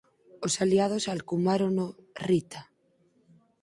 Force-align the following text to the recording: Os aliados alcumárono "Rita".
Os 0.45 0.53
aliados 0.63 1.03
alcumárono 1.15 1.85
"Rita". 2.27 2.61